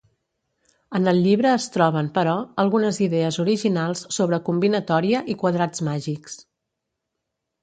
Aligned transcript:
En 0.99 1.09
el 1.09 1.19
llibre 1.25 1.51
es 1.57 1.67
troben, 1.75 2.09
però, 2.15 2.33
algunes 2.63 2.99
idees 3.09 3.37
originals 3.45 4.03
sobre 4.17 4.41
combinatòria 4.49 5.23
i 5.35 5.37
quadrats 5.45 5.85
màgics. 5.91 6.41